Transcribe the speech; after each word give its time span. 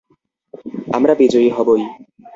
আমরা 0.93 1.13
বিজয়ী 1.13 1.49
হবই। 1.49 1.83